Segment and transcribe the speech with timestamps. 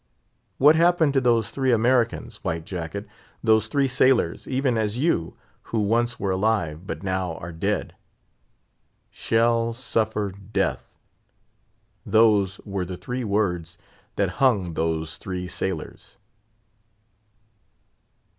[0.57, 5.35] What happened to those three Americans, White Jacket—those three sailors, even as you,
[5.69, 7.93] who once were alive, but now are dead?
[9.11, 10.95] "Shall suffer death!"
[12.03, 13.77] those were the three words
[14.15, 16.17] that hung those three sailors.